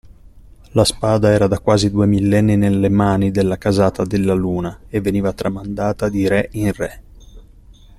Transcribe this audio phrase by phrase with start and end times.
[0.71, 5.31] La spada era da quasi due millenni nelle mani della casata Della Luna e veniva
[5.31, 7.03] tramandata di re in re.